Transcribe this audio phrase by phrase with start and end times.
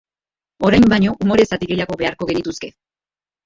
[0.69, 2.75] Orain baino umore zati gehiago beharko genituzke.